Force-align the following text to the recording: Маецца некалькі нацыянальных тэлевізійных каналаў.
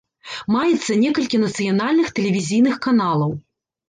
Маецца 0.53 0.95
некалькі 1.01 1.37
нацыянальных 1.43 2.07
тэлевізійных 2.21 2.79
каналаў. 2.87 3.31